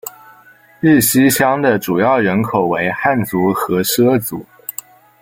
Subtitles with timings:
[0.79, 4.43] 日溪乡的主要人口为汉族和畲族。